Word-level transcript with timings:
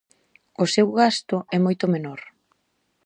O 0.63 0.65
seu 0.73 0.87
gasto 0.99 1.37
é 1.55 1.57
moito 1.65 1.85
menor. 1.93 2.19